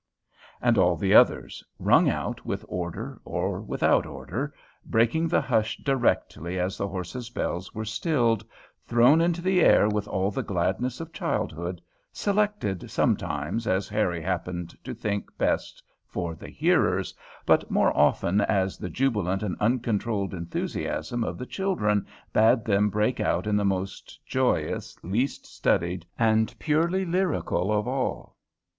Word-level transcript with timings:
and 0.63 0.79
all 0.79 0.95
the 0.95 1.13
others, 1.13 1.63
rung 1.77 2.09
out 2.09 2.43
with 2.43 2.65
order 2.67 3.21
or 3.23 3.61
without 3.61 4.03
order, 4.03 4.51
breaking 4.83 5.27
the 5.27 5.41
hush 5.41 5.77
directly 5.77 6.57
as 6.57 6.75
the 6.75 6.87
horses' 6.87 7.29
bells 7.29 7.75
were 7.75 7.85
stilled, 7.85 8.43
thrown 8.87 9.21
into 9.21 9.43
the 9.43 9.61
air 9.61 9.87
with 9.87 10.07
all 10.07 10.31
the 10.31 10.41
gladness 10.41 10.99
of 10.99 11.13
childhood, 11.13 11.79
selected 12.11 12.89
sometimes 12.89 13.67
as 13.67 13.87
Harry 13.87 14.19
happened 14.23 14.75
to 14.83 14.91
think 14.95 15.29
best 15.37 15.83
for 16.07 16.33
the 16.33 16.49
hearers, 16.49 17.13
but 17.45 17.69
more 17.69 17.95
often 17.95 18.41
as 18.41 18.79
the 18.79 18.89
jubilant 18.89 19.43
and 19.43 19.55
uncontrolled 19.59 20.33
enthusiasm 20.33 21.23
of 21.23 21.37
the 21.37 21.45
children 21.45 22.03
bade 22.33 22.65
them 22.65 22.89
break 22.89 23.19
out 23.19 23.45
in 23.45 23.55
the 23.55 23.63
most 23.63 24.19
joyous, 24.25 24.97
least 25.03 25.45
studied, 25.45 26.07
and 26.17 26.55
purely 26.57 27.05
lyrical 27.05 27.71
of 27.71 27.87
all. 27.87 28.35